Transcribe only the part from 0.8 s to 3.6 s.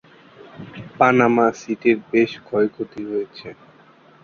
Panama সিটির বেশ ক্ষয়ক্ষতি হয়েছে।